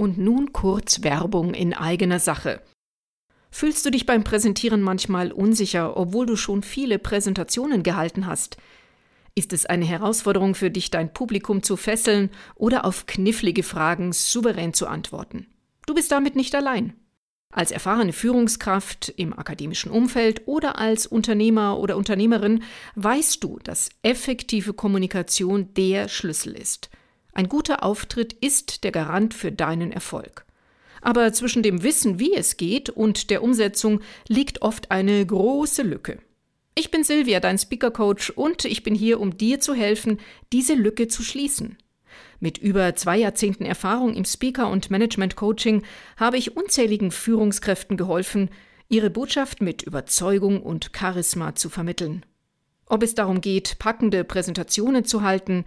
Und 0.00 0.16
nun 0.16 0.52
kurz 0.52 1.02
Werbung 1.02 1.54
in 1.54 1.74
eigener 1.74 2.20
Sache. 2.20 2.62
Fühlst 3.50 3.84
du 3.84 3.90
dich 3.90 4.06
beim 4.06 4.22
Präsentieren 4.22 4.80
manchmal 4.80 5.32
unsicher, 5.32 5.96
obwohl 5.96 6.24
du 6.24 6.36
schon 6.36 6.62
viele 6.62 7.00
Präsentationen 7.00 7.82
gehalten 7.82 8.26
hast? 8.26 8.58
Ist 9.34 9.52
es 9.52 9.66
eine 9.66 9.84
Herausforderung 9.84 10.54
für 10.54 10.70
dich, 10.70 10.90
dein 10.90 11.12
Publikum 11.12 11.64
zu 11.64 11.76
fesseln 11.76 12.30
oder 12.54 12.84
auf 12.84 13.06
knifflige 13.06 13.64
Fragen 13.64 14.12
souverän 14.12 14.72
zu 14.72 14.86
antworten? 14.86 15.46
Du 15.86 15.94
bist 15.94 16.12
damit 16.12 16.36
nicht 16.36 16.54
allein. 16.54 16.94
Als 17.50 17.72
erfahrene 17.72 18.12
Führungskraft 18.12 19.08
im 19.16 19.36
akademischen 19.36 19.90
Umfeld 19.90 20.46
oder 20.46 20.78
als 20.78 21.08
Unternehmer 21.08 21.78
oder 21.78 21.96
Unternehmerin 21.96 22.62
weißt 22.94 23.42
du, 23.42 23.58
dass 23.64 23.88
effektive 24.02 24.74
Kommunikation 24.74 25.74
der 25.74 26.08
Schlüssel 26.08 26.52
ist. 26.52 26.88
Ein 27.38 27.48
guter 27.48 27.84
Auftritt 27.84 28.32
ist 28.32 28.82
der 28.82 28.90
Garant 28.90 29.32
für 29.32 29.52
deinen 29.52 29.92
Erfolg. 29.92 30.44
Aber 31.02 31.32
zwischen 31.32 31.62
dem 31.62 31.84
Wissen, 31.84 32.18
wie 32.18 32.34
es 32.34 32.56
geht, 32.56 32.90
und 32.90 33.30
der 33.30 33.44
Umsetzung 33.44 34.00
liegt 34.26 34.62
oft 34.62 34.90
eine 34.90 35.24
große 35.24 35.82
Lücke. 35.82 36.18
Ich 36.74 36.90
bin 36.90 37.04
Silvia, 37.04 37.38
dein 37.38 37.56
Speaker 37.56 37.92
Coach, 37.92 38.30
und 38.30 38.64
ich 38.64 38.82
bin 38.82 38.96
hier, 38.96 39.20
um 39.20 39.38
dir 39.38 39.60
zu 39.60 39.72
helfen, 39.72 40.18
diese 40.52 40.74
Lücke 40.74 41.06
zu 41.06 41.22
schließen. 41.22 41.78
Mit 42.40 42.58
über 42.58 42.96
zwei 42.96 43.18
Jahrzehnten 43.18 43.66
Erfahrung 43.66 44.16
im 44.16 44.24
Speaker- 44.24 44.68
und 44.68 44.90
Management-Coaching 44.90 45.84
habe 46.16 46.38
ich 46.38 46.56
unzähligen 46.56 47.12
Führungskräften 47.12 47.96
geholfen, 47.96 48.50
ihre 48.88 49.10
Botschaft 49.10 49.62
mit 49.62 49.84
Überzeugung 49.84 50.60
und 50.60 50.90
Charisma 50.92 51.54
zu 51.54 51.70
vermitteln. 51.70 52.26
Ob 52.86 53.04
es 53.04 53.14
darum 53.14 53.40
geht, 53.40 53.78
packende 53.78 54.24
Präsentationen 54.24 55.04
zu 55.04 55.22
halten, 55.22 55.66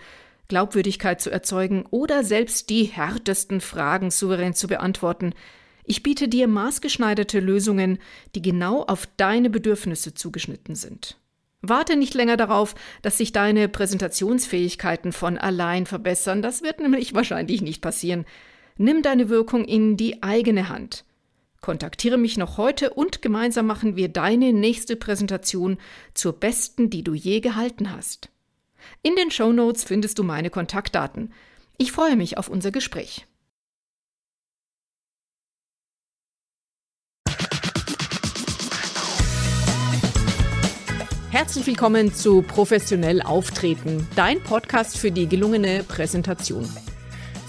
Glaubwürdigkeit 0.51 1.21
zu 1.21 1.31
erzeugen 1.31 1.85
oder 1.91 2.25
selbst 2.25 2.69
die 2.69 2.83
härtesten 2.83 3.61
Fragen 3.61 4.11
souverän 4.11 4.53
zu 4.53 4.67
beantworten. 4.67 5.33
Ich 5.85 6.03
biete 6.03 6.27
dir 6.27 6.49
maßgeschneiderte 6.49 7.39
Lösungen, 7.39 7.99
die 8.35 8.41
genau 8.41 8.84
auf 8.84 9.07
deine 9.15 9.49
Bedürfnisse 9.49 10.13
zugeschnitten 10.13 10.76
sind. 10.76 11.17
Warte 11.61 11.95
nicht 11.95 12.15
länger 12.15 12.35
darauf, 12.35 12.76
dass 13.01 13.17
sich 13.17 13.31
deine 13.31 13.70
Präsentationsfähigkeiten 13.70 15.13
von 15.13 15.37
allein 15.37 15.85
verbessern, 15.85 16.41
das 16.41 16.63
wird 16.63 16.81
nämlich 16.81 17.13
wahrscheinlich 17.13 17.61
nicht 17.61 17.81
passieren. 17.81 18.26
Nimm 18.76 19.04
deine 19.04 19.29
Wirkung 19.29 19.63
in 19.63 19.95
die 19.95 20.21
eigene 20.21 20.67
Hand. 20.67 21.05
Kontaktiere 21.61 22.17
mich 22.17 22.37
noch 22.37 22.57
heute 22.57 22.89
und 22.89 23.21
gemeinsam 23.21 23.67
machen 23.67 23.95
wir 23.95 24.09
deine 24.09 24.51
nächste 24.51 24.98
Präsentation 24.98 25.77
zur 26.13 26.33
besten, 26.33 26.89
die 26.89 27.05
du 27.05 27.13
je 27.13 27.39
gehalten 27.39 27.95
hast. 27.95 28.29
In 29.01 29.15
den 29.15 29.32
Show 29.32 29.51
Notes 29.51 29.84
findest 29.84 30.20
du 30.20 30.24
meine 30.24 30.49
Kontaktdaten. 30.49 31.34
Ich 31.77 31.91
freue 31.91 32.15
mich 32.15 32.37
auf 32.37 32.48
unser 32.48 32.71
Gespräch. 32.71 33.26
Herzlich 41.32 41.65
willkommen 41.65 42.13
zu 42.13 42.41
Professionell 42.41 43.21
Auftreten, 43.21 44.07
dein 44.15 44.43
Podcast 44.43 44.98
für 44.98 45.12
die 45.12 45.27
gelungene 45.27 45.84
Präsentation. 45.84 46.70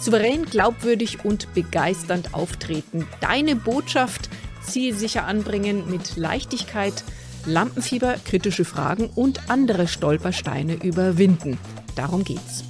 Souverän, 0.01 0.45
glaubwürdig 0.45 1.25
und 1.25 1.53
begeisternd 1.53 2.33
auftreten, 2.33 3.07
deine 3.21 3.55
Botschaft 3.55 4.31
zielsicher 4.63 5.27
anbringen 5.27 5.91
mit 5.91 6.17
Leichtigkeit, 6.17 7.05
Lampenfieber, 7.47 8.15
kritische 8.25 8.65
Fragen 8.65 9.11
und 9.15 9.51
andere 9.51 9.89
Stolpersteine 9.89 10.75
überwinden. 10.75 11.59
Darum 11.97 12.23
geht's. 12.23 12.65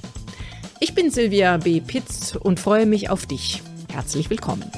Ich 0.79 0.95
bin 0.95 1.11
Silvia 1.11 1.57
B. 1.57 1.79
Pitz 1.79 2.35
und 2.35 2.59
freue 2.59 2.85
mich 2.85 3.09
auf 3.09 3.25
dich. 3.25 3.61
Herzlich 3.91 4.29
willkommen. 4.29 4.69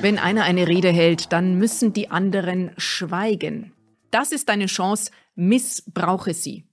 Wenn 0.00 0.18
einer 0.18 0.44
eine 0.44 0.68
Rede 0.68 0.90
hält, 0.90 1.32
dann 1.32 1.56
müssen 1.56 1.92
die 1.92 2.10
anderen 2.10 2.70
schweigen. 2.76 3.72
Das 4.12 4.30
ist 4.30 4.48
deine 4.48 4.66
Chance, 4.66 5.10
missbrauche 5.34 6.32
sie. 6.32 6.64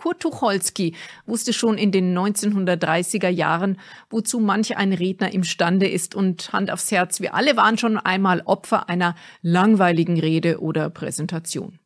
Kurt 0.00 0.20
Tucholsky 0.20 0.94
wusste 1.26 1.52
schon 1.52 1.76
in 1.76 1.92
den 1.92 2.16
1930er 2.16 3.28
Jahren, 3.28 3.78
wozu 4.08 4.40
manch 4.40 4.78
ein 4.78 4.94
Redner 4.94 5.34
imstande 5.34 5.86
ist 5.86 6.14
und 6.14 6.54
Hand 6.54 6.70
aufs 6.70 6.90
Herz, 6.90 7.20
wir 7.20 7.34
alle 7.34 7.54
waren 7.58 7.76
schon 7.76 7.98
einmal 7.98 8.40
Opfer 8.46 8.88
einer 8.88 9.14
langweiligen 9.42 10.18
Rede 10.18 10.62
oder 10.62 10.88
Präsentation. 10.88 11.80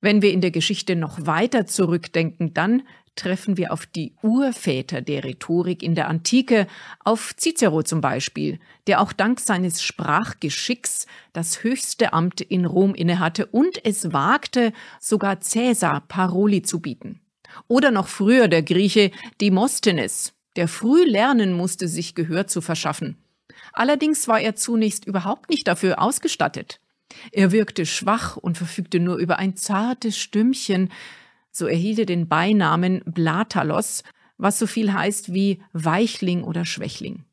Wenn 0.00 0.22
wir 0.22 0.32
in 0.32 0.40
der 0.40 0.52
Geschichte 0.52 0.94
noch 0.94 1.26
weiter 1.26 1.66
zurückdenken, 1.66 2.54
dann 2.54 2.82
treffen 3.14 3.56
wir 3.56 3.72
auf 3.72 3.86
die 3.86 4.14
Urväter 4.22 5.00
der 5.00 5.24
Rhetorik 5.24 5.82
in 5.82 5.94
der 5.94 6.08
Antike, 6.08 6.66
auf 7.04 7.34
Cicero 7.36 7.82
zum 7.82 8.00
Beispiel, 8.00 8.58
der 8.86 9.00
auch 9.00 9.12
dank 9.12 9.40
seines 9.40 9.82
Sprachgeschicks 9.82 11.06
das 11.32 11.62
höchste 11.62 12.12
Amt 12.12 12.40
in 12.40 12.64
Rom 12.64 12.94
innehatte 12.94 13.46
und 13.46 13.84
es 13.84 14.12
wagte, 14.12 14.72
sogar 15.00 15.40
Cäsar 15.40 16.02
Paroli 16.08 16.62
zu 16.62 16.80
bieten. 16.80 17.20
Oder 17.68 17.90
noch 17.90 18.08
früher 18.08 18.48
der 18.48 18.62
Grieche 18.62 19.10
Demosthenes, 19.40 20.32
der 20.56 20.68
früh 20.68 21.04
lernen 21.04 21.52
musste, 21.52 21.88
sich 21.88 22.14
Gehör 22.14 22.46
zu 22.46 22.60
verschaffen. 22.60 23.18
Allerdings 23.72 24.28
war 24.28 24.40
er 24.40 24.54
zunächst 24.54 25.06
überhaupt 25.06 25.50
nicht 25.50 25.66
dafür 25.66 26.00
ausgestattet. 26.00 26.80
Er 27.30 27.52
wirkte 27.52 27.84
schwach 27.84 28.36
und 28.36 28.56
verfügte 28.56 28.98
nur 29.00 29.16
über 29.16 29.38
ein 29.38 29.56
zartes 29.56 30.18
Stimmchen, 30.18 30.90
so 31.52 31.66
erhielt 31.66 32.00
er 32.00 32.06
den 32.06 32.28
Beinamen 32.28 33.02
Blatalos, 33.04 34.02
was 34.38 34.58
so 34.58 34.66
viel 34.66 34.92
heißt 34.92 35.32
wie 35.32 35.62
Weichling 35.72 36.42
oder 36.42 36.64
Schwächling. 36.64 37.24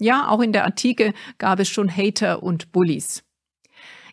Ja, 0.00 0.28
auch 0.28 0.40
in 0.40 0.52
der 0.52 0.64
Antike 0.64 1.12
gab 1.38 1.60
es 1.60 1.68
schon 1.68 1.94
Hater 1.94 2.42
und 2.42 2.72
Bullies. 2.72 3.24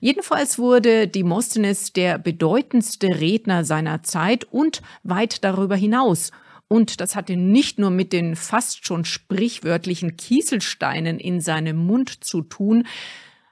Jedenfalls 0.01 0.59
wurde 0.59 1.07
Demosthenes 1.07 1.93
der 1.93 2.19
bedeutendste 2.19 3.19
Redner 3.19 3.63
seiner 3.63 4.03
Zeit 4.03 4.43
und 4.43 4.81
weit 5.03 5.43
darüber 5.43 5.75
hinaus. 5.75 6.31
Und 6.67 6.99
das 6.99 7.15
hatte 7.15 7.37
nicht 7.37 7.79
nur 7.79 7.91
mit 7.91 8.11
den 8.11 8.35
fast 8.35 8.85
schon 8.85 9.05
sprichwörtlichen 9.05 10.17
Kieselsteinen 10.17 11.19
in 11.19 11.39
seinem 11.39 11.77
Mund 11.77 12.23
zu 12.23 12.41
tun, 12.41 12.85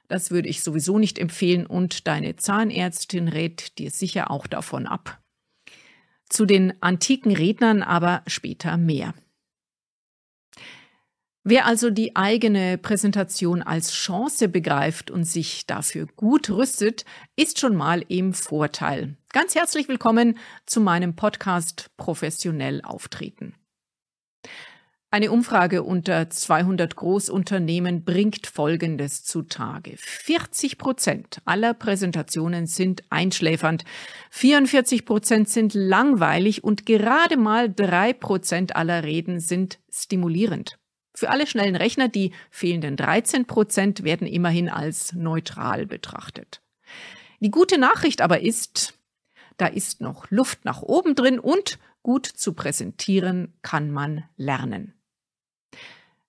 das 0.10 0.30
würde 0.30 0.50
ich 0.50 0.62
sowieso 0.62 1.00
nicht 1.00 1.18
empfehlen 1.18 1.66
und 1.66 2.08
deine 2.08 2.36
Zahnärztin 2.36 3.28
rät 3.28 3.80
dir 3.80 3.90
sicher 3.90 4.30
auch 4.30 4.46
davon 4.46 4.86
ab. 4.86 5.23
Zu 6.34 6.48
den 6.48 6.74
antiken 6.82 7.32
Rednern 7.32 7.84
aber 7.84 8.24
später 8.26 8.76
mehr. 8.76 9.14
Wer 11.44 11.68
also 11.68 11.92
die 11.92 12.16
eigene 12.16 12.80
Präsentation 12.80 13.62
als 13.62 13.92
Chance 13.92 14.50
begreift 14.50 15.12
und 15.12 15.26
sich 15.26 15.68
dafür 15.68 16.08
gut 16.16 16.50
rüstet, 16.50 17.06
ist 17.36 17.60
schon 17.60 17.76
mal 17.76 18.04
im 18.08 18.34
Vorteil. 18.34 19.16
Ganz 19.32 19.54
herzlich 19.54 19.88
willkommen 19.88 20.40
zu 20.66 20.82
meinem 20.82 21.16
Podcast 21.16 21.92
Professionell 21.98 22.82
auftreten. 22.82 23.54
Eine 25.14 25.32
Umfrage 25.32 25.84
unter 25.84 26.28
200 26.28 26.96
Großunternehmen 26.96 28.04
bringt 28.04 28.48
Folgendes 28.48 29.24
zutage. 29.24 29.94
40 29.96 30.80
Prozent 30.80 31.40
aller 31.46 31.76
Präsentationen 31.76 32.66
sind 32.66 33.04
einschläfernd, 33.12 33.86
44 34.32 35.06
Prozent 35.06 35.50
sind 35.50 35.76
langweilig 35.76 36.64
und 36.64 36.88
gerade 36.88 37.38
mal 37.38 37.72
drei 37.72 38.14
Prozent 38.14 38.76
aller 38.76 39.04
Reden 39.04 39.40
sind 39.40 39.78
stimulierend. 39.88 40.80
Für 41.14 41.30
alle 41.30 41.46
schnellen 41.46 41.76
Rechner, 41.76 42.08
die 42.08 42.32
fehlenden 42.50 42.98
13 42.98 43.46
Prozent 43.46 44.04
werden 44.04 44.26
immerhin 44.26 44.68
als 44.68 45.14
neutral 45.14 45.86
betrachtet. 45.86 46.64
Die 47.40 47.52
gute 47.52 47.78
Nachricht 47.78 48.20
aber 48.20 48.42
ist, 48.42 48.98
da 49.58 49.68
ist 49.68 50.02
noch 50.02 50.32
Luft 50.32 50.66
nach 50.66 50.82
oben 50.82 51.14
drin 51.14 51.38
und 51.38 51.78
gut 52.02 52.26
zu 52.26 52.54
präsentieren 52.54 53.54
kann 53.62 53.92
man 53.92 54.24
lernen. 54.38 54.96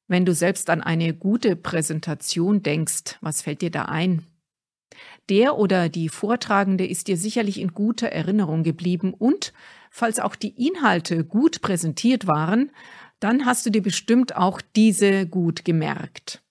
Wenn 0.06 0.26
du 0.26 0.34
selbst 0.34 0.68
an 0.68 0.82
eine 0.82 1.14
gute 1.14 1.56
Präsentation 1.56 2.62
denkst, 2.62 3.16
was 3.20 3.42
fällt 3.42 3.62
dir 3.62 3.70
da 3.70 3.86
ein? 3.86 4.26
Der 5.30 5.56
oder 5.56 5.88
die 5.88 6.08
Vortragende 6.10 6.86
ist 6.86 7.08
dir 7.08 7.16
sicherlich 7.16 7.58
in 7.58 7.72
guter 7.72 8.08
Erinnerung 8.08 8.62
geblieben 8.62 9.14
und, 9.14 9.52
falls 9.90 10.20
auch 10.20 10.36
die 10.36 10.66
Inhalte 10.66 11.24
gut 11.24 11.62
präsentiert 11.62 12.26
waren, 12.26 12.70
dann 13.18 13.46
hast 13.46 13.64
du 13.64 13.70
dir 13.70 13.82
bestimmt 13.82 14.36
auch 14.36 14.60
diese 14.76 15.26
gut 15.26 15.64
gemerkt. 15.64 16.42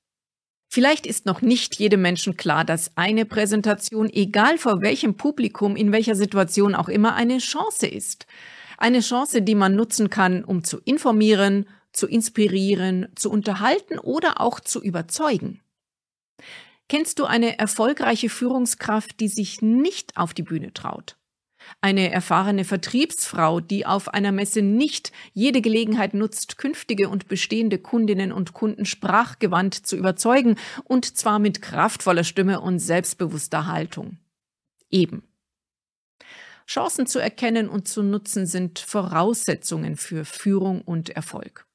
Vielleicht 0.72 1.06
ist 1.06 1.28
noch 1.28 1.44
nicht 1.44 1.76
jedem 1.76 2.02
Menschen 2.02 2.36
klar, 2.36 2.66
dass 2.66 2.98
eine 2.98 3.26
Präsentation, 3.26 4.10
egal 4.10 4.58
vor 4.58 4.82
welchem 4.82 5.16
Publikum, 5.16 5.76
in 5.76 5.92
welcher 5.92 6.16
Situation 6.16 6.74
auch 6.74 6.90
immer, 6.90 7.14
eine 7.14 7.38
Chance 7.38 7.86
ist. 7.86 8.26
Eine 8.80 9.02
Chance, 9.02 9.44
die 9.44 9.54
man 9.54 9.76
nutzen 9.76 10.10
kann, 10.10 10.44
um 10.44 10.64
zu 10.64 10.80
informieren, 10.80 11.68
zu 11.94 12.08
inspirieren, 12.08 13.08
zu 13.16 13.32
unterhalten 13.32 14.00
oder 14.00 14.42
auch 14.42 14.60
zu 14.60 14.82
überzeugen. 14.82 15.62
Kennst 16.90 17.20
du 17.20 17.26
eine 17.26 17.58
erfolgreiche 17.58 18.30
Führungskraft, 18.30 19.20
die 19.20 19.30
sich 19.30 19.62
nicht 19.62 20.18
auf 20.18 20.34
die 20.34 20.44
Bühne 20.44 20.74
traut? 20.74 21.18
Eine 21.82 22.12
erfahrene 22.12 22.66
Vertriebsfrau, 22.66 23.62
die 23.62 23.86
auf 23.86 24.10
einer 24.10 24.32
Messe 24.32 24.62
nicht 24.62 25.12
jede 25.34 25.62
Gelegenheit 25.62 26.14
nutzt, 26.14 26.58
künftige 26.58 27.10
und 27.10 27.28
bestehende 27.28 27.80
Kundinnen 27.80 28.32
und 28.34 28.54
Kunden 28.54 28.86
sprachgewandt 28.86 29.74
zu 29.74 29.96
überzeugen, 29.96 30.58
und 30.84 31.18
zwar 31.18 31.40
mit 31.40 31.62
kraftvoller 31.62 32.26
Stimme 32.26 32.60
und 32.60 32.80
selbstbewusster 32.80 33.68
Haltung. 33.68 34.18
Eben. 34.90 35.24
Chancen 36.68 37.08
zu 37.08 37.20
erkennen 37.20 37.68
und 37.70 37.88
zu 37.88 38.04
nutzen 38.04 38.46
sind 38.46 38.80
Voraussetzungen 38.80 39.98
für 39.98 40.26
Führung 40.26 40.82
und 40.82 41.10
Erfolg. 41.10 41.66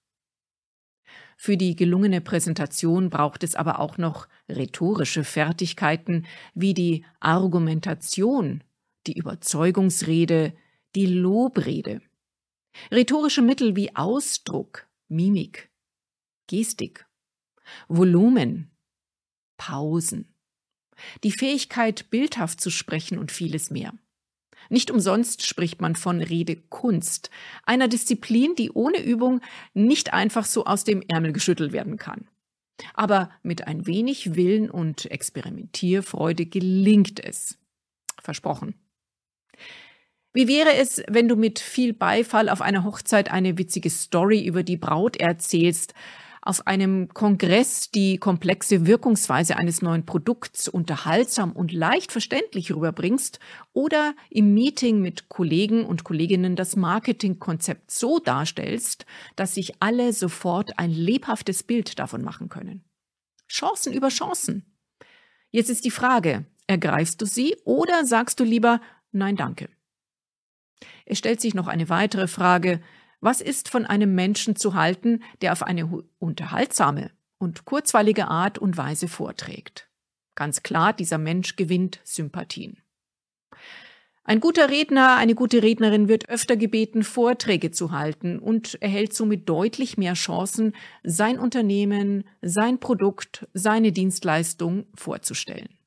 Für 1.40 1.56
die 1.56 1.76
gelungene 1.76 2.20
Präsentation 2.20 3.10
braucht 3.10 3.44
es 3.44 3.54
aber 3.54 3.78
auch 3.78 3.96
noch 3.96 4.26
rhetorische 4.48 5.22
Fertigkeiten 5.22 6.26
wie 6.52 6.74
die 6.74 7.04
Argumentation, 7.20 8.64
die 9.06 9.16
Überzeugungsrede, 9.16 10.52
die 10.96 11.06
Lobrede. 11.06 12.02
Rhetorische 12.90 13.40
Mittel 13.40 13.76
wie 13.76 13.94
Ausdruck, 13.94 14.88
Mimik, 15.06 15.70
Gestik, 16.48 17.06
Volumen, 17.86 18.72
Pausen, 19.56 20.34
die 21.22 21.32
Fähigkeit, 21.32 22.10
bildhaft 22.10 22.60
zu 22.60 22.70
sprechen 22.70 23.16
und 23.16 23.30
vieles 23.30 23.70
mehr. 23.70 23.94
Nicht 24.68 24.90
umsonst 24.90 25.46
spricht 25.46 25.80
man 25.80 25.96
von 25.96 26.20
Redekunst, 26.20 27.30
einer 27.64 27.88
Disziplin, 27.88 28.54
die 28.54 28.70
ohne 28.70 29.02
Übung 29.02 29.40
nicht 29.74 30.12
einfach 30.12 30.44
so 30.44 30.64
aus 30.64 30.84
dem 30.84 31.02
Ärmel 31.08 31.32
geschüttelt 31.32 31.72
werden 31.72 31.96
kann. 31.96 32.28
Aber 32.94 33.30
mit 33.42 33.66
ein 33.66 33.86
wenig 33.86 34.34
Willen 34.36 34.70
und 34.70 35.10
Experimentierfreude 35.10 36.46
gelingt 36.46 37.24
es. 37.24 37.58
Versprochen. 38.22 38.74
Wie 40.32 40.46
wäre 40.46 40.74
es, 40.74 41.02
wenn 41.08 41.26
du 41.26 41.36
mit 41.36 41.58
viel 41.58 41.92
Beifall 41.92 42.48
auf 42.48 42.60
einer 42.60 42.84
Hochzeit 42.84 43.30
eine 43.30 43.58
witzige 43.58 43.90
Story 43.90 44.44
über 44.44 44.62
die 44.62 44.76
Braut 44.76 45.16
erzählst, 45.16 45.94
auf 46.48 46.66
einem 46.66 47.08
Kongress 47.12 47.90
die 47.90 48.16
komplexe 48.16 48.86
Wirkungsweise 48.86 49.56
eines 49.56 49.82
neuen 49.82 50.06
Produkts 50.06 50.66
unterhaltsam 50.66 51.52
und 51.52 51.72
leicht 51.72 52.10
verständlich 52.10 52.74
rüberbringst 52.74 53.38
oder 53.74 54.14
im 54.30 54.54
Meeting 54.54 55.02
mit 55.02 55.28
Kollegen 55.28 55.84
und 55.84 56.04
Kolleginnen 56.04 56.56
das 56.56 56.74
Marketingkonzept 56.74 57.90
so 57.90 58.18
darstellst, 58.18 59.04
dass 59.36 59.56
sich 59.56 59.74
alle 59.82 60.14
sofort 60.14 60.78
ein 60.78 60.90
lebhaftes 60.90 61.64
Bild 61.64 61.98
davon 61.98 62.22
machen 62.22 62.48
können. 62.48 62.82
Chancen 63.46 63.92
über 63.92 64.08
Chancen. 64.08 64.64
Jetzt 65.50 65.68
ist 65.68 65.84
die 65.84 65.90
Frage, 65.90 66.46
ergreifst 66.66 67.20
du 67.20 67.26
sie 67.26 67.56
oder 67.66 68.06
sagst 68.06 68.40
du 68.40 68.44
lieber 68.44 68.80
Nein, 69.12 69.36
danke? 69.36 69.68
Es 71.04 71.18
stellt 71.18 71.42
sich 71.42 71.52
noch 71.52 71.66
eine 71.66 71.90
weitere 71.90 72.26
Frage, 72.26 72.80
was 73.20 73.40
ist 73.40 73.68
von 73.68 73.84
einem 73.84 74.14
Menschen 74.14 74.56
zu 74.56 74.74
halten, 74.74 75.22
der 75.42 75.52
auf 75.52 75.62
eine 75.62 76.04
unterhaltsame 76.18 77.10
und 77.38 77.64
kurzweilige 77.64 78.28
Art 78.28 78.58
und 78.58 78.76
Weise 78.76 79.08
vorträgt? 79.08 79.88
Ganz 80.34 80.62
klar, 80.62 80.92
dieser 80.92 81.18
Mensch 81.18 81.56
gewinnt 81.56 82.00
Sympathien. 82.04 82.82
Ein 84.28 84.40
guter 84.40 84.68
Redner, 84.68 85.16
eine 85.16 85.34
gute 85.34 85.62
Rednerin 85.62 86.06
wird 86.06 86.28
öfter 86.28 86.56
gebeten, 86.56 87.02
Vorträge 87.02 87.70
zu 87.70 87.92
halten 87.92 88.38
und 88.38 88.80
erhält 88.82 89.14
somit 89.14 89.48
deutlich 89.48 89.96
mehr 89.96 90.12
Chancen, 90.12 90.74
sein 91.02 91.38
Unternehmen, 91.38 92.24
sein 92.42 92.78
Produkt, 92.78 93.48
seine 93.54 93.90
Dienstleistung 93.90 94.84
vorzustellen. 94.94 95.77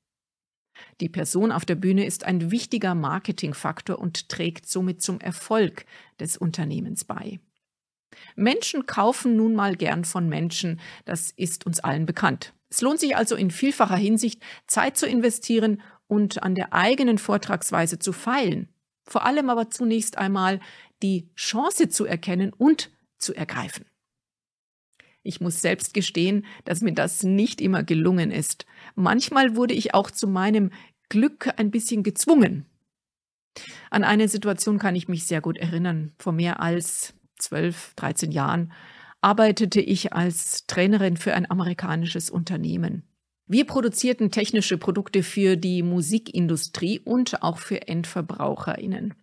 Die 1.02 1.10
Person 1.10 1.52
auf 1.52 1.66
der 1.66 1.76
Bühne 1.76 2.06
ist 2.06 2.26
ein 2.26 2.52
wichtiger 2.52 2.94
Marketingfaktor 2.94 3.98
und 3.98 4.30
trägt 4.30 4.68
somit 4.70 5.02
zum 5.02 5.20
Erfolg 5.20 5.86
des 6.20 6.38
Unternehmens 6.38 7.04
bei. 7.04 7.40
Menschen 8.36 8.86
kaufen 8.86 9.36
nun 9.36 9.56
mal 9.56 9.76
gern 9.76 10.06
von 10.06 10.30
Menschen, 10.30 10.80
das 11.06 11.32
ist 11.32 11.66
uns 11.66 11.80
allen 11.80 12.06
bekannt. 12.06 12.54
Es 12.70 12.82
lohnt 12.82 13.00
sich 13.00 13.18
also 13.18 13.36
in 13.36 13.50
vielfacher 13.50 13.96
Hinsicht, 13.96 14.42
Zeit 14.68 14.96
zu 14.96 15.08
investieren 15.08 15.82
und 16.08 16.44
an 16.44 16.54
der 16.56 16.74
eigenen 16.74 17.18
Vortragsweise 17.18 17.98
zu 17.98 18.14
feilen. 18.14 18.70
Vor 19.04 19.26
allem 19.26 19.50
aber 19.50 19.70
zunächst 19.70 20.18
einmal 20.20 20.60
die 21.02 21.32
Chance 21.36 21.90
zu 21.90 22.06
erkennen 22.06 22.54
und 22.54 22.92
zu 23.18 23.34
ergreifen. 23.34 23.86
Ich 25.24 25.40
muss 25.40 25.62
selbst 25.62 25.94
gestehen, 25.94 26.46
dass 26.66 26.82
mir 26.82 26.94
das 26.94 27.24
nicht 27.24 27.62
immer 27.62 27.84
gelungen 27.84 28.32
ist. 28.32 28.66
Manchmal 28.96 29.56
wurde 29.56 29.74
ich 29.74 29.94
auch 29.94 30.10
zu 30.10 30.28
meinem 30.28 30.72
Glück 31.12 31.54
ein 31.58 31.72
bisschen 31.72 32.04
gezwungen. 32.04 32.66
An 33.90 34.06
eine 34.06 34.30
Situation 34.30 34.80
kann 34.80 34.96
ich 34.96 35.10
mich 35.10 35.28
sehr 35.28 35.42
gut 35.42 35.58
erinnern. 35.58 36.14
Vor 36.18 36.32
mehr 36.32 36.62
als 36.62 37.14
12, 37.40 37.96
13 37.96 38.32
Jahren 38.32 38.72
arbeitete 39.20 39.82
ich 39.82 40.14
als 40.14 40.66
Trainerin 40.68 41.18
für 41.18 41.34
ein 41.34 41.52
amerikanisches 41.52 42.30
Unternehmen. 42.30 43.04
Wir 43.46 43.66
produzierten 43.66 44.32
technische 44.32 44.78
Produkte 44.78 45.22
für 45.22 45.58
die 45.58 45.84
Musikindustrie 45.84 47.00
und 47.00 47.44
auch 47.44 47.58
für 47.58 47.90
Endverbraucherinnen 47.90 49.14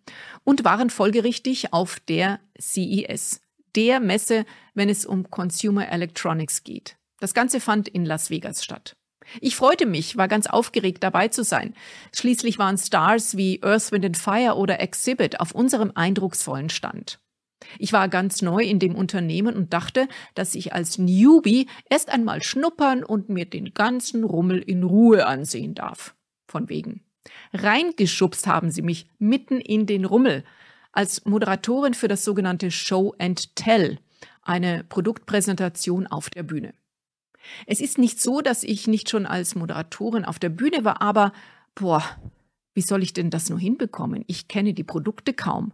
und 0.44 0.64
waren 0.64 0.90
folgerichtig 0.90 1.72
auf 1.72 2.00
der 2.00 2.38
CES, 2.60 3.40
der 3.74 3.98
Messe, 4.00 4.44
wenn 4.74 4.90
es 4.90 5.06
um 5.06 5.30
Consumer 5.30 5.88
Electronics 5.88 6.64
geht. 6.64 6.98
Das 7.18 7.32
Ganze 7.32 7.60
fand 7.60 7.88
in 7.88 8.04
Las 8.04 8.28
Vegas 8.28 8.62
statt. 8.62 8.97
Ich 9.40 9.56
freute 9.56 9.86
mich, 9.86 10.16
war 10.16 10.28
ganz 10.28 10.46
aufgeregt 10.46 11.02
dabei 11.02 11.28
zu 11.28 11.44
sein. 11.44 11.74
Schließlich 12.14 12.58
waren 12.58 12.78
Stars 12.78 13.36
wie 13.36 13.62
Earth, 13.62 13.92
Wind 13.92 14.04
and 14.04 14.16
Fire 14.16 14.56
oder 14.56 14.80
Exhibit 14.80 15.40
auf 15.40 15.52
unserem 15.52 15.92
eindrucksvollen 15.94 16.70
Stand. 16.70 17.20
Ich 17.78 17.92
war 17.92 18.08
ganz 18.08 18.40
neu 18.40 18.62
in 18.62 18.78
dem 18.78 18.94
Unternehmen 18.94 19.56
und 19.56 19.72
dachte, 19.72 20.08
dass 20.34 20.54
ich 20.54 20.72
als 20.72 20.98
Newbie 20.98 21.68
erst 21.90 22.08
einmal 22.08 22.42
schnuppern 22.42 23.02
und 23.04 23.28
mir 23.28 23.44
den 23.44 23.74
ganzen 23.74 24.24
Rummel 24.24 24.60
in 24.60 24.82
Ruhe 24.82 25.26
ansehen 25.26 25.74
darf. 25.74 26.14
Von 26.46 26.68
wegen. 26.68 27.02
Reingeschubst 27.52 28.46
haben 28.46 28.70
sie 28.70 28.82
mich 28.82 29.06
mitten 29.18 29.60
in 29.60 29.86
den 29.86 30.04
Rummel 30.04 30.44
als 30.92 31.24
Moderatorin 31.26 31.94
für 31.94 32.08
das 32.08 32.24
sogenannte 32.24 32.70
Show 32.70 33.14
and 33.18 33.54
Tell, 33.54 33.98
eine 34.42 34.84
Produktpräsentation 34.88 36.06
auf 36.06 36.30
der 36.30 36.42
Bühne. 36.42 36.72
Es 37.66 37.80
ist 37.80 37.98
nicht 37.98 38.20
so, 38.20 38.40
dass 38.40 38.62
ich 38.62 38.86
nicht 38.86 39.10
schon 39.10 39.26
als 39.26 39.54
Moderatorin 39.54 40.24
auf 40.24 40.38
der 40.38 40.50
Bühne 40.50 40.84
war, 40.84 41.02
aber 41.02 41.32
boah, 41.74 42.02
wie 42.74 42.82
soll 42.82 43.02
ich 43.02 43.12
denn 43.12 43.30
das 43.30 43.50
nur 43.50 43.58
hinbekommen? 43.58 44.24
Ich 44.26 44.48
kenne 44.48 44.74
die 44.74 44.84
Produkte 44.84 45.32
kaum, 45.32 45.72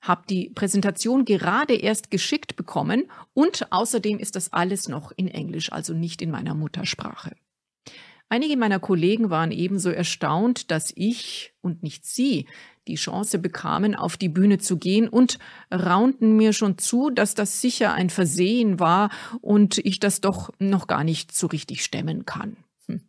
habe 0.00 0.22
die 0.28 0.50
Präsentation 0.50 1.24
gerade 1.24 1.74
erst 1.74 2.10
geschickt 2.10 2.56
bekommen 2.56 3.10
und 3.34 3.72
außerdem 3.72 4.18
ist 4.18 4.36
das 4.36 4.52
alles 4.52 4.88
noch 4.88 5.12
in 5.16 5.28
Englisch, 5.28 5.72
also 5.72 5.94
nicht 5.94 6.20
in 6.22 6.30
meiner 6.30 6.54
Muttersprache. 6.54 7.34
Einige 8.28 8.56
meiner 8.56 8.80
Kollegen 8.80 9.28
waren 9.28 9.50
ebenso 9.50 9.90
erstaunt, 9.90 10.70
dass 10.70 10.92
ich 10.96 11.52
und 11.60 11.82
nicht 11.82 12.06
sie 12.06 12.46
die 12.88 12.96
Chance 12.96 13.38
bekamen, 13.38 13.94
auf 13.94 14.16
die 14.16 14.28
Bühne 14.28 14.58
zu 14.58 14.76
gehen 14.76 15.08
und 15.08 15.38
raunten 15.72 16.36
mir 16.36 16.52
schon 16.52 16.78
zu, 16.78 17.10
dass 17.10 17.34
das 17.34 17.60
sicher 17.60 17.92
ein 17.92 18.10
Versehen 18.10 18.80
war 18.80 19.10
und 19.40 19.78
ich 19.78 20.00
das 20.00 20.20
doch 20.20 20.50
noch 20.58 20.86
gar 20.86 21.04
nicht 21.04 21.32
so 21.32 21.46
richtig 21.46 21.84
stemmen 21.84 22.26
kann. 22.26 22.56
Hm. 22.86 23.02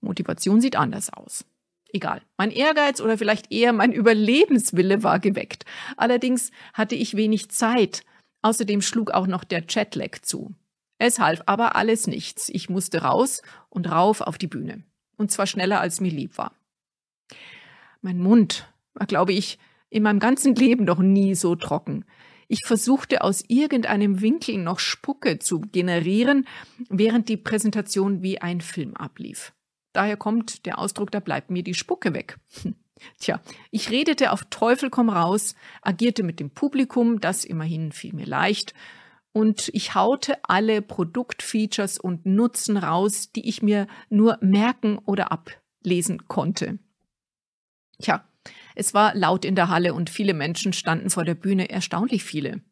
Motivation 0.00 0.60
sieht 0.60 0.76
anders 0.76 1.12
aus. 1.12 1.44
Egal. 1.92 2.22
Mein 2.36 2.50
Ehrgeiz 2.50 3.00
oder 3.00 3.18
vielleicht 3.18 3.52
eher 3.52 3.72
mein 3.72 3.92
Überlebenswille 3.92 5.02
war 5.02 5.18
geweckt. 5.18 5.64
Allerdings 5.96 6.50
hatte 6.72 6.94
ich 6.94 7.16
wenig 7.16 7.50
Zeit. 7.50 8.04
Außerdem 8.42 8.80
schlug 8.80 9.10
auch 9.10 9.26
noch 9.26 9.44
der 9.44 9.62
Chatlag 9.62 10.24
zu. 10.24 10.54
Es 10.98 11.18
half 11.18 11.42
aber 11.46 11.76
alles 11.76 12.06
nichts. 12.06 12.48
Ich 12.48 12.68
musste 12.68 13.02
raus 13.02 13.42
und 13.68 13.90
rauf 13.90 14.20
auf 14.20 14.38
die 14.38 14.46
Bühne. 14.46 14.84
Und 15.16 15.30
zwar 15.30 15.46
schneller, 15.46 15.80
als 15.80 16.00
mir 16.00 16.10
lieb 16.10 16.38
war. 16.38 16.52
Mein 18.02 18.18
Mund 18.18 18.66
war, 19.00 19.06
glaube 19.06 19.32
ich, 19.32 19.58
in 19.88 20.04
meinem 20.04 20.20
ganzen 20.20 20.54
Leben 20.54 20.84
noch 20.84 21.00
nie 21.00 21.34
so 21.34 21.56
trocken. 21.56 22.04
Ich 22.46 22.60
versuchte 22.64 23.22
aus 23.22 23.42
irgendeinem 23.48 24.20
Winkel 24.20 24.58
noch 24.58 24.78
Spucke 24.78 25.38
zu 25.38 25.60
generieren, 25.60 26.46
während 26.88 27.28
die 27.28 27.36
Präsentation 27.36 28.22
wie 28.22 28.40
ein 28.40 28.60
Film 28.60 28.94
ablief. 28.96 29.52
Daher 29.92 30.16
kommt 30.16 30.66
der 30.66 30.78
Ausdruck, 30.78 31.10
da 31.10 31.20
bleibt 31.20 31.50
mir 31.50 31.62
die 31.62 31.74
Spucke 31.74 32.12
weg. 32.14 32.38
Tja, 33.18 33.40
ich 33.70 33.90
redete 33.90 34.30
auf 34.30 34.44
Teufel 34.50 34.90
komm 34.90 35.08
raus, 35.08 35.54
agierte 35.80 36.22
mit 36.22 36.38
dem 36.38 36.50
Publikum, 36.50 37.18
das 37.18 37.46
immerhin 37.46 37.92
fiel 37.92 38.12
mir 38.12 38.26
leicht, 38.26 38.74
und 39.32 39.70
ich 39.72 39.94
haute 39.94 40.36
alle 40.42 40.82
Produktfeatures 40.82 41.98
und 41.98 42.26
Nutzen 42.26 42.76
raus, 42.76 43.32
die 43.32 43.48
ich 43.48 43.62
mir 43.62 43.86
nur 44.10 44.38
merken 44.42 44.98
oder 44.98 45.32
ablesen 45.32 46.26
konnte. 46.28 46.78
Tja, 48.02 48.24
es 48.74 48.94
war 48.94 49.14
laut 49.14 49.44
in 49.44 49.54
der 49.54 49.68
Halle 49.68 49.94
und 49.94 50.10
viele 50.10 50.34
Menschen 50.34 50.72
standen 50.72 51.10
vor 51.10 51.24
der 51.24 51.34
Bühne, 51.34 51.70
erstaunlich 51.70 52.24
viele. 52.24 52.62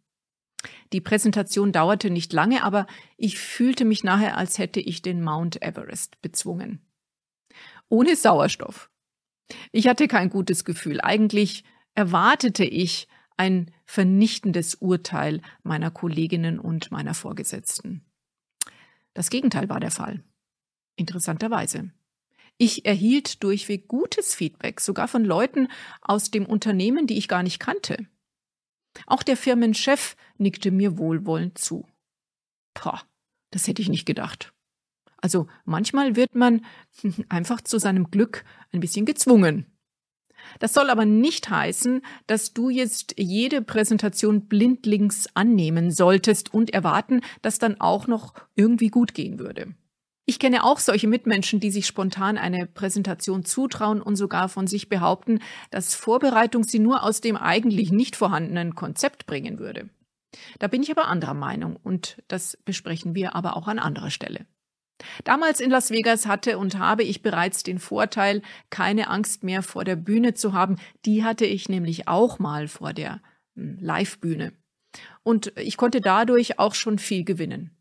Die 0.92 1.00
Präsentation 1.00 1.72
dauerte 1.72 2.10
nicht 2.10 2.32
lange, 2.32 2.64
aber 2.64 2.86
ich 3.16 3.38
fühlte 3.38 3.84
mich 3.84 4.04
nachher, 4.04 4.36
als 4.36 4.58
hätte 4.58 4.80
ich 4.80 5.02
den 5.02 5.22
Mount 5.22 5.62
Everest 5.62 6.20
bezwungen. 6.22 6.80
Ohne 7.88 8.16
Sauerstoff. 8.16 8.90
Ich 9.72 9.88
hatte 9.88 10.08
kein 10.08 10.30
gutes 10.30 10.64
Gefühl. 10.64 11.00
Eigentlich 11.00 11.64
erwartete 11.94 12.64
ich 12.64 13.08
ein 13.36 13.70
vernichtendes 13.84 14.74
Urteil 14.74 15.40
meiner 15.62 15.90
Kolleginnen 15.90 16.58
und 16.58 16.90
meiner 16.90 17.14
Vorgesetzten. 17.14 18.04
Das 19.14 19.30
Gegenteil 19.30 19.68
war 19.68 19.80
der 19.80 19.90
Fall. 19.90 20.22
Interessanterweise. 20.96 21.90
Ich 22.58 22.84
erhielt 22.84 23.44
durchweg 23.44 23.86
gutes 23.86 24.34
Feedback, 24.34 24.80
sogar 24.80 25.06
von 25.06 25.24
Leuten 25.24 25.68
aus 26.02 26.32
dem 26.32 26.44
Unternehmen, 26.44 27.06
die 27.06 27.16
ich 27.16 27.28
gar 27.28 27.44
nicht 27.44 27.60
kannte. 27.60 28.06
Auch 29.06 29.22
der 29.22 29.36
Firmenchef 29.36 30.16
nickte 30.38 30.72
mir 30.72 30.98
wohlwollend 30.98 31.56
zu. 31.56 31.86
Pah, 32.74 33.02
das 33.52 33.68
hätte 33.68 33.80
ich 33.80 33.88
nicht 33.88 34.06
gedacht. 34.06 34.52
Also 35.18 35.46
manchmal 35.64 36.16
wird 36.16 36.34
man 36.34 36.64
einfach 37.28 37.60
zu 37.60 37.78
seinem 37.78 38.10
Glück 38.10 38.44
ein 38.72 38.80
bisschen 38.80 39.06
gezwungen. 39.06 39.66
Das 40.58 40.74
soll 40.74 40.90
aber 40.90 41.04
nicht 41.04 41.50
heißen, 41.50 42.02
dass 42.26 42.54
du 42.54 42.70
jetzt 42.70 43.14
jede 43.18 43.62
Präsentation 43.62 44.46
blindlings 44.46 45.28
annehmen 45.34 45.90
solltest 45.90 46.52
und 46.54 46.70
erwarten, 46.70 47.20
dass 47.42 47.58
dann 47.58 47.80
auch 47.80 48.06
noch 48.06 48.34
irgendwie 48.54 48.88
gut 48.88 49.14
gehen 49.14 49.38
würde. 49.38 49.74
Ich 50.28 50.38
kenne 50.38 50.62
auch 50.62 50.78
solche 50.78 51.08
Mitmenschen, 51.08 51.58
die 51.58 51.70
sich 51.70 51.86
spontan 51.86 52.36
eine 52.36 52.66
Präsentation 52.66 53.46
zutrauen 53.46 54.02
und 54.02 54.16
sogar 54.16 54.50
von 54.50 54.66
sich 54.66 54.90
behaupten, 54.90 55.40
dass 55.70 55.94
Vorbereitung 55.94 56.64
sie 56.64 56.80
nur 56.80 57.02
aus 57.02 57.22
dem 57.22 57.34
eigentlich 57.34 57.92
nicht 57.92 58.14
vorhandenen 58.14 58.74
Konzept 58.74 59.24
bringen 59.24 59.58
würde. 59.58 59.88
Da 60.58 60.66
bin 60.66 60.82
ich 60.82 60.90
aber 60.90 61.08
anderer 61.08 61.32
Meinung 61.32 61.76
und 61.76 62.22
das 62.28 62.58
besprechen 62.66 63.14
wir 63.14 63.34
aber 63.34 63.56
auch 63.56 63.68
an 63.68 63.78
anderer 63.78 64.10
Stelle. 64.10 64.44
Damals 65.24 65.60
in 65.60 65.70
Las 65.70 65.90
Vegas 65.90 66.26
hatte 66.26 66.58
und 66.58 66.78
habe 66.78 67.04
ich 67.04 67.22
bereits 67.22 67.62
den 67.62 67.78
Vorteil, 67.78 68.42
keine 68.68 69.08
Angst 69.08 69.44
mehr 69.44 69.62
vor 69.62 69.84
der 69.84 69.96
Bühne 69.96 70.34
zu 70.34 70.52
haben. 70.52 70.76
Die 71.06 71.24
hatte 71.24 71.46
ich 71.46 71.70
nämlich 71.70 72.06
auch 72.06 72.38
mal 72.38 72.68
vor 72.68 72.92
der 72.92 73.22
hm, 73.56 73.78
Live-Bühne. 73.80 74.52
Und 75.22 75.54
ich 75.56 75.78
konnte 75.78 76.02
dadurch 76.02 76.58
auch 76.58 76.74
schon 76.74 76.98
viel 76.98 77.24
gewinnen. 77.24 77.77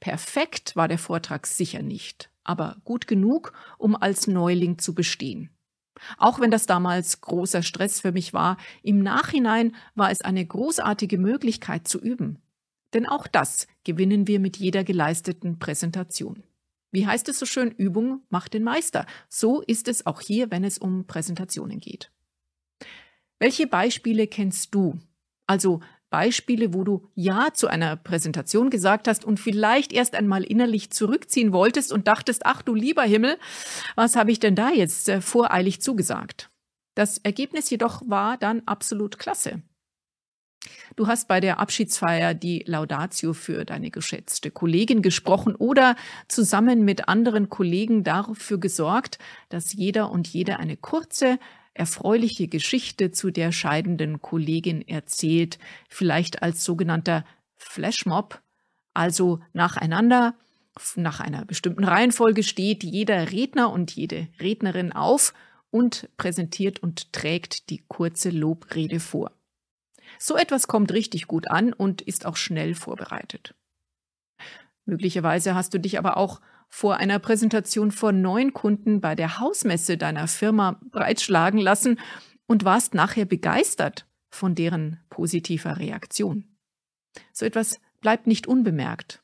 Perfekt 0.00 0.76
war 0.76 0.88
der 0.88 0.98
Vortrag 0.98 1.46
sicher 1.46 1.82
nicht, 1.82 2.30
aber 2.44 2.76
gut 2.84 3.06
genug, 3.06 3.52
um 3.78 3.96
als 3.96 4.26
Neuling 4.26 4.78
zu 4.78 4.94
bestehen. 4.94 5.50
Auch 6.16 6.40
wenn 6.40 6.50
das 6.50 6.66
damals 6.66 7.20
großer 7.20 7.62
Stress 7.62 8.00
für 8.00 8.12
mich 8.12 8.32
war, 8.32 8.56
im 8.82 9.02
Nachhinein 9.02 9.74
war 9.94 10.10
es 10.10 10.20
eine 10.20 10.44
großartige 10.44 11.18
Möglichkeit 11.18 11.86
zu 11.86 12.00
üben. 12.00 12.38
Denn 12.94 13.06
auch 13.06 13.26
das 13.26 13.66
gewinnen 13.84 14.26
wir 14.26 14.40
mit 14.40 14.56
jeder 14.56 14.84
geleisteten 14.84 15.58
Präsentation. 15.58 16.42
Wie 16.90 17.06
heißt 17.06 17.28
es 17.28 17.38
so 17.38 17.46
schön, 17.46 17.70
Übung 17.70 18.22
macht 18.30 18.54
den 18.54 18.64
Meister. 18.64 19.06
So 19.28 19.62
ist 19.62 19.86
es 19.86 20.06
auch 20.06 20.20
hier, 20.20 20.50
wenn 20.50 20.64
es 20.64 20.78
um 20.78 21.06
Präsentationen 21.06 21.78
geht. 21.78 22.10
Welche 23.38 23.66
Beispiele 23.66 24.26
kennst 24.26 24.74
du? 24.74 24.98
Also 25.46 25.80
Beispiele, 26.10 26.74
wo 26.74 26.84
du 26.84 27.08
Ja 27.14 27.48
zu 27.54 27.68
einer 27.68 27.96
Präsentation 27.96 28.68
gesagt 28.68 29.08
hast 29.08 29.24
und 29.24 29.40
vielleicht 29.40 29.92
erst 29.92 30.14
einmal 30.14 30.44
innerlich 30.44 30.90
zurückziehen 30.90 31.52
wolltest 31.52 31.92
und 31.92 32.08
dachtest, 32.08 32.44
ach 32.44 32.62
du 32.62 32.74
lieber 32.74 33.02
Himmel, 33.02 33.38
was 33.94 34.16
habe 34.16 34.32
ich 34.32 34.40
denn 34.40 34.56
da 34.56 34.70
jetzt 34.70 35.08
äh, 35.08 35.20
voreilig 35.20 35.80
zugesagt? 35.80 36.50
Das 36.94 37.18
Ergebnis 37.18 37.70
jedoch 37.70 38.02
war 38.06 38.36
dann 38.36 38.62
absolut 38.66 39.18
klasse. 39.18 39.62
Du 40.96 41.06
hast 41.06 41.28
bei 41.28 41.40
der 41.40 41.58
Abschiedsfeier 41.58 42.34
die 42.34 42.62
Laudatio 42.66 43.32
für 43.32 43.64
deine 43.64 43.90
geschätzte 43.90 44.50
Kollegin 44.50 45.00
gesprochen 45.00 45.54
oder 45.54 45.96
zusammen 46.28 46.84
mit 46.84 47.08
anderen 47.08 47.48
Kollegen 47.48 48.04
dafür 48.04 48.58
gesorgt, 48.58 49.18
dass 49.48 49.72
jeder 49.72 50.10
und 50.10 50.28
jede 50.28 50.58
eine 50.58 50.76
kurze, 50.76 51.38
erfreuliche 51.80 52.46
Geschichte 52.46 53.10
zu 53.10 53.30
der 53.30 53.52
scheidenden 53.52 54.20
Kollegin 54.20 54.86
erzählt, 54.86 55.58
vielleicht 55.88 56.42
als 56.42 56.62
sogenannter 56.62 57.24
Flashmob, 57.56 58.42
also 58.92 59.40
nacheinander, 59.54 60.34
nach 60.96 61.20
einer 61.20 61.46
bestimmten 61.46 61.84
Reihenfolge 61.84 62.42
steht 62.42 62.84
jeder 62.84 63.32
Redner 63.32 63.72
und 63.72 63.90
jede 63.96 64.28
Rednerin 64.40 64.92
auf 64.92 65.32
und 65.70 66.08
präsentiert 66.18 66.82
und 66.82 67.14
trägt 67.14 67.70
die 67.70 67.82
kurze 67.88 68.28
Lobrede 68.28 69.00
vor. 69.00 69.32
So 70.18 70.36
etwas 70.36 70.68
kommt 70.68 70.92
richtig 70.92 71.26
gut 71.26 71.50
an 71.50 71.72
und 71.72 72.02
ist 72.02 72.26
auch 72.26 72.36
schnell 72.36 72.74
vorbereitet. 72.74 73.54
Möglicherweise 74.84 75.54
hast 75.54 75.72
du 75.72 75.78
dich 75.80 75.98
aber 75.98 76.18
auch 76.18 76.40
vor 76.70 76.96
einer 76.96 77.18
Präsentation 77.18 77.90
vor 77.90 78.12
neun 78.12 78.54
Kunden 78.54 79.00
bei 79.00 79.14
der 79.14 79.40
Hausmesse 79.40 79.98
deiner 79.98 80.28
Firma 80.28 80.80
breitschlagen 80.90 81.60
lassen 81.60 81.98
und 82.46 82.64
warst 82.64 82.94
nachher 82.94 83.26
begeistert 83.26 84.06
von 84.30 84.54
deren 84.54 85.00
positiver 85.10 85.78
Reaktion. 85.78 86.44
So 87.32 87.44
etwas 87.44 87.80
bleibt 88.00 88.26
nicht 88.26 88.46
unbemerkt. 88.46 89.22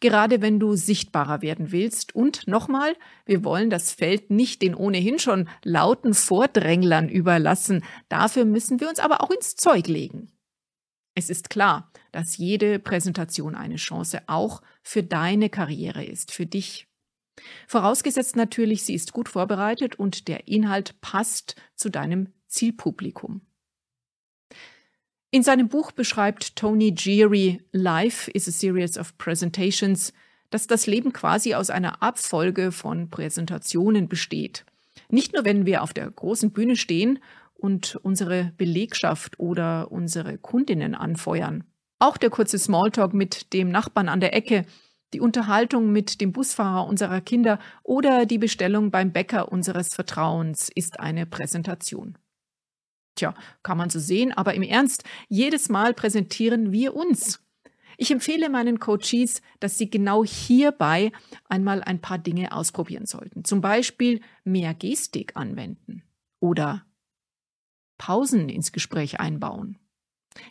Gerade 0.00 0.42
wenn 0.42 0.60
du 0.60 0.74
sichtbarer 0.74 1.42
werden 1.42 1.72
willst. 1.72 2.14
Und 2.14 2.46
nochmal, 2.48 2.94
wir 3.24 3.44
wollen 3.44 3.70
das 3.70 3.92
Feld 3.92 4.30
nicht 4.30 4.62
den 4.62 4.74
ohnehin 4.74 5.18
schon 5.18 5.48
lauten 5.62 6.12
Vordränglern 6.12 7.08
überlassen. 7.08 7.84
Dafür 8.08 8.44
müssen 8.44 8.80
wir 8.80 8.88
uns 8.88 8.98
aber 8.98 9.22
auch 9.22 9.30
ins 9.30 9.56
Zeug 9.56 9.86
legen. 9.86 10.32
Es 11.18 11.30
ist 11.30 11.48
klar, 11.48 11.90
dass 12.12 12.36
jede 12.36 12.78
Präsentation 12.78 13.54
eine 13.54 13.76
Chance 13.76 14.20
auch 14.26 14.60
für 14.82 15.02
deine 15.02 15.48
Karriere 15.48 16.04
ist, 16.04 16.30
für 16.30 16.44
dich. 16.44 16.86
Vorausgesetzt 17.66 18.36
natürlich, 18.36 18.84
sie 18.84 18.94
ist 18.94 19.14
gut 19.14 19.30
vorbereitet 19.30 19.98
und 19.98 20.28
der 20.28 20.46
Inhalt 20.46 21.00
passt 21.00 21.56
zu 21.74 21.88
deinem 21.88 22.28
Zielpublikum. 22.48 23.40
In 25.30 25.42
seinem 25.42 25.68
Buch 25.68 25.90
beschreibt 25.90 26.54
Tony 26.54 26.92
Geary 26.92 27.62
Life 27.72 28.30
is 28.32 28.46
a 28.46 28.52
Series 28.52 28.98
of 28.98 29.16
Presentations, 29.16 30.12
dass 30.50 30.66
das 30.66 30.86
Leben 30.86 31.14
quasi 31.14 31.54
aus 31.54 31.70
einer 31.70 32.02
Abfolge 32.02 32.72
von 32.72 33.08
Präsentationen 33.08 34.06
besteht. 34.06 34.66
Nicht 35.08 35.32
nur, 35.32 35.46
wenn 35.46 35.64
wir 35.64 35.82
auf 35.82 35.94
der 35.94 36.10
großen 36.10 36.50
Bühne 36.50 36.76
stehen 36.76 37.20
und 37.58 37.96
unsere 38.02 38.52
Belegschaft 38.56 39.38
oder 39.38 39.90
unsere 39.90 40.38
Kundinnen 40.38 40.94
anfeuern. 40.94 41.64
Auch 41.98 42.16
der 42.16 42.30
kurze 42.30 42.58
Smalltalk 42.58 43.14
mit 43.14 43.52
dem 43.52 43.70
Nachbarn 43.70 44.08
an 44.08 44.20
der 44.20 44.34
Ecke, 44.34 44.66
die 45.14 45.20
Unterhaltung 45.20 45.92
mit 45.92 46.20
dem 46.20 46.32
Busfahrer 46.32 46.86
unserer 46.86 47.20
Kinder 47.20 47.58
oder 47.82 48.26
die 48.26 48.38
Bestellung 48.38 48.90
beim 48.90 49.12
Bäcker 49.12 49.50
unseres 49.50 49.94
Vertrauens 49.94 50.68
ist 50.74 51.00
eine 51.00 51.26
Präsentation. 51.26 52.18
Tja, 53.14 53.34
kann 53.62 53.78
man 53.78 53.88
so 53.88 53.98
sehen, 53.98 54.32
aber 54.32 54.54
im 54.54 54.62
Ernst, 54.62 55.04
jedes 55.28 55.68
Mal 55.68 55.94
präsentieren 55.94 56.72
wir 56.72 56.94
uns. 56.94 57.40
Ich 57.96 58.10
empfehle 58.10 58.50
meinen 58.50 58.78
Coaches, 58.78 59.40
dass 59.58 59.78
sie 59.78 59.88
genau 59.88 60.22
hierbei 60.22 61.12
einmal 61.48 61.82
ein 61.82 62.00
paar 62.00 62.18
Dinge 62.18 62.52
ausprobieren 62.52 63.06
sollten. 63.06 63.44
Zum 63.44 63.62
Beispiel 63.62 64.20
mehr 64.44 64.74
Gestik 64.74 65.34
anwenden 65.34 66.02
oder 66.40 66.84
Pausen 67.98 68.48
ins 68.48 68.72
Gespräch 68.72 69.20
einbauen. 69.20 69.78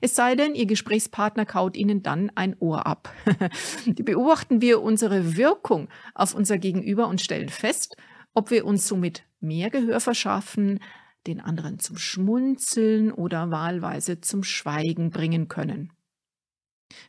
Es 0.01 0.15
sei 0.15 0.35
denn, 0.35 0.55
Ihr 0.55 0.65
Gesprächspartner 0.65 1.45
kaut 1.45 1.77
Ihnen 1.77 2.01
dann 2.01 2.31
ein 2.35 2.55
Ohr 2.59 2.85
ab. 2.85 3.13
Beobachten 3.85 4.61
wir 4.61 4.81
unsere 4.81 5.37
Wirkung 5.37 5.89
auf 6.13 6.33
unser 6.33 6.57
Gegenüber 6.57 7.07
und 7.07 7.21
stellen 7.21 7.49
fest, 7.49 7.95
ob 8.33 8.51
wir 8.51 8.65
uns 8.65 8.87
somit 8.87 9.23
mehr 9.39 9.69
Gehör 9.69 9.99
verschaffen, 9.99 10.79
den 11.27 11.39
anderen 11.39 11.79
zum 11.79 11.97
Schmunzeln 11.97 13.11
oder 13.11 13.51
wahlweise 13.51 14.21
zum 14.21 14.43
Schweigen 14.43 15.09
bringen 15.09 15.47
können. 15.47 15.91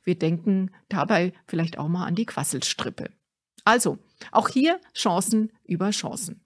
Wir 0.02 0.18
denken 0.18 0.70
dabei 0.88 1.32
vielleicht 1.46 1.78
auch 1.78 1.88
mal 1.88 2.06
an 2.06 2.14
die 2.14 2.26
Quasselstrippe. 2.26 3.10
Also, 3.64 3.98
auch 4.32 4.48
hier 4.48 4.80
Chancen 4.94 5.52
über 5.64 5.90
Chancen. 5.90 6.45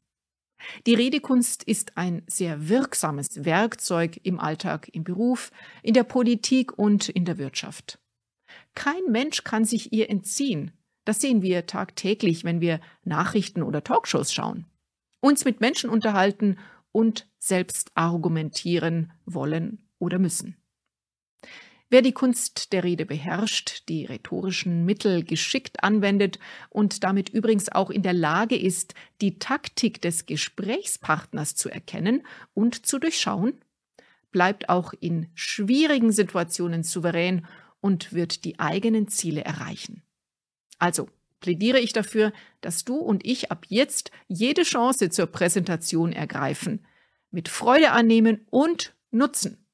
Die 0.87 0.95
Redekunst 0.95 1.63
ist 1.65 1.97
ein 1.97 2.23
sehr 2.27 2.69
wirksames 2.69 3.45
Werkzeug 3.45 4.21
im 4.23 4.39
Alltag, 4.39 4.89
im 4.93 5.05
Beruf, 5.05 5.51
in 5.83 5.95
der 5.95 6.05
Politik 6.05 6.77
und 6.77 7.09
in 7.09 7.25
der 7.25 7.39
Wirtschaft. 7.39 7.99
Kein 8.75 9.03
Mensch 9.11 9.45
kann 9.45 9.65
sich 9.65 9.93
ihr 9.93 10.11
entziehen. 10.11 10.73
Das 11.05 11.21
sehen 11.21 11.43
wir 11.43 11.67
tagtäglich, 11.67 12.45
wenn 12.45 12.61
wir 12.61 12.81
Nachrichten 13.05 13.63
oder 13.63 13.83
Talkshows 13.83 14.33
schauen. 14.33 14.67
Uns 15.21 15.45
mit 15.45 15.61
Menschen 15.61 15.91
unterhalten 15.91 16.59
und 16.93 17.29
selbst 17.39 17.91
argumentieren 17.95 19.13
wollen 19.25 19.87
oder 19.99 20.19
müssen. 20.19 20.57
Wer 21.93 22.03
die 22.03 22.13
Kunst 22.13 22.73
der 22.73 22.85
Rede 22.85 23.05
beherrscht, 23.05 23.89
die 23.89 24.05
rhetorischen 24.05 24.85
Mittel 24.85 25.25
geschickt 25.25 25.83
anwendet 25.83 26.39
und 26.69 27.03
damit 27.03 27.31
übrigens 27.31 27.69
auch 27.69 27.91
in 27.91 28.03
der 28.03 28.13
Lage 28.13 28.57
ist, 28.57 28.95
die 29.21 29.41
Taktik 29.41 30.01
des 30.01 30.27
Gesprächspartners 30.27 31.57
zu 31.57 31.69
erkennen 31.69 32.23
und 32.55 32.87
zu 32.87 33.01
durchschauen, 33.01 33.55
bleibt 34.31 34.69
auch 34.69 34.93
in 35.01 35.31
schwierigen 35.35 36.13
Situationen 36.13 36.85
souverän 36.85 37.49
und 37.81 38.13
wird 38.13 38.45
die 38.45 38.61
eigenen 38.61 39.09
Ziele 39.09 39.45
erreichen. 39.45 40.05
Also 40.79 41.09
plädiere 41.41 41.81
ich 41.81 41.93
dafür, 41.93 42.33
dass 42.61 42.85
du 42.85 42.99
und 42.99 43.27
ich 43.27 43.51
ab 43.51 43.67
jetzt 43.69 44.13
jede 44.29 44.63
Chance 44.63 45.11
zur 45.11 45.27
Präsentation 45.27 46.13
ergreifen, 46.13 46.87
mit 47.33 47.49
Freude 47.49 47.91
annehmen 47.91 48.47
und 48.51 48.95
nutzen. 49.11 49.67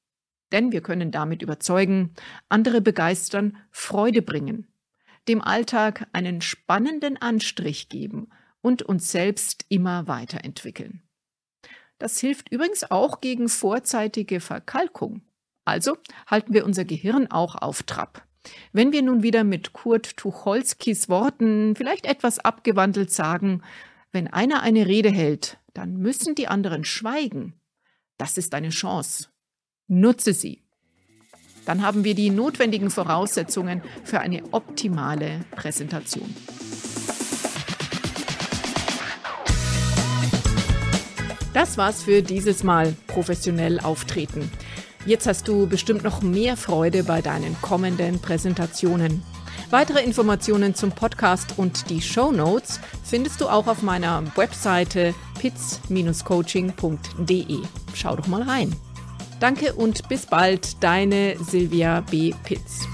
Denn 0.51 0.71
wir 0.71 0.81
können 0.81 1.11
damit 1.11 1.41
überzeugen, 1.41 2.13
andere 2.49 2.81
begeistern, 2.81 3.57
Freude 3.71 4.21
bringen, 4.21 4.67
dem 5.27 5.41
Alltag 5.41 6.07
einen 6.13 6.41
spannenden 6.41 7.17
Anstrich 7.17 7.89
geben 7.89 8.29
und 8.61 8.81
uns 8.81 9.11
selbst 9.11 9.65
immer 9.69 10.07
weiterentwickeln. 10.07 11.01
Das 11.99 12.19
hilft 12.19 12.51
übrigens 12.51 12.89
auch 12.89 13.21
gegen 13.21 13.49
vorzeitige 13.49 14.39
Verkalkung. 14.39 15.21
Also 15.65 15.97
halten 16.27 16.53
wir 16.53 16.65
unser 16.65 16.85
Gehirn 16.85 17.29
auch 17.29 17.55
auf 17.55 17.83
Trab. 17.83 18.25
Wenn 18.71 18.91
wir 18.91 19.01
nun 19.01 19.23
wieder 19.23 19.43
mit 19.43 19.73
Kurt 19.73 20.15
Tucholskis 20.15 21.09
Worten 21.09 21.75
vielleicht 21.75 22.05
etwas 22.05 22.39
abgewandelt 22.39 23.11
sagen, 23.11 23.63
wenn 24.11 24.27
einer 24.27 24.61
eine 24.61 24.87
Rede 24.87 25.09
hält, 25.09 25.57
dann 25.73 25.97
müssen 25.97 26.35
die 26.35 26.47
anderen 26.47 26.85
schweigen. 26.85 27.59
Das 28.17 28.37
ist 28.37 28.53
eine 28.53 28.69
Chance. 28.69 29.29
Nutze 29.87 30.33
sie. 30.33 30.63
Dann 31.65 31.81
haben 31.81 32.03
wir 32.03 32.15
die 32.15 32.29
notwendigen 32.29 32.89
Voraussetzungen 32.89 33.81
für 34.03 34.19
eine 34.19 34.41
optimale 34.51 35.41
Präsentation. 35.51 36.33
Das 41.53 41.77
war's 41.77 42.03
für 42.03 42.21
dieses 42.21 42.63
Mal 42.63 42.95
professionell 43.07 43.79
auftreten. 43.79 44.51
Jetzt 45.05 45.25
hast 45.25 45.47
du 45.47 45.67
bestimmt 45.67 46.03
noch 46.03 46.21
mehr 46.21 46.55
Freude 46.55 47.03
bei 47.03 47.21
deinen 47.21 47.59
kommenden 47.61 48.19
Präsentationen. 48.19 49.23
Weitere 49.69 50.03
Informationen 50.03 50.75
zum 50.75 50.91
Podcast 50.91 51.57
und 51.57 51.89
die 51.89 52.01
Show 52.01 52.31
Notes 52.31 52.79
findest 53.03 53.41
du 53.41 53.49
auch 53.49 53.67
auf 53.67 53.81
meiner 53.81 54.23
Webseite 54.37 55.13
pitz-coaching.de. 55.39 57.57
Schau 57.93 58.15
doch 58.15 58.27
mal 58.27 58.43
rein. 58.43 58.73
Danke 59.39 59.73
und 59.73 60.09
bis 60.09 60.25
bald, 60.25 60.81
deine 60.83 61.35
Silvia 61.39 62.01
B. 62.01 62.33
Pitz. 62.43 62.87